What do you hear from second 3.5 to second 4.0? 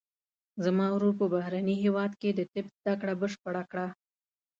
کړه